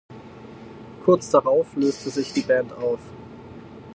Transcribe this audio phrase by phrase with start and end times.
[1.05, 2.97] Kurz darauf löste sich die Band auf.